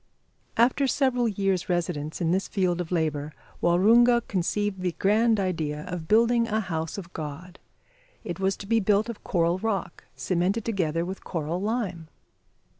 [0.57, 6.07] After several years' residence in this field of labour, Waroonga conceived the grand idea of
[6.07, 7.59] building a house of God.
[8.23, 12.07] It was to be built of coral rock, cemented together with coral lime!